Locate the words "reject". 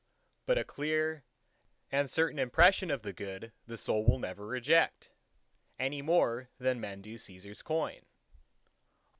4.47-5.11